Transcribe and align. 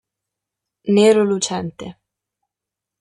Nero 0.95 1.21
lucente. 1.31 1.87